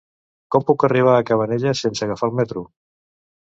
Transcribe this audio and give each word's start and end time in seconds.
Com 0.53 0.63
puc 0.69 0.85
arribar 0.87 1.13
a 1.17 1.25
Cabanelles 1.27 1.83
sense 1.87 2.07
agafar 2.09 2.31
el 2.31 2.35
metro? 2.41 2.65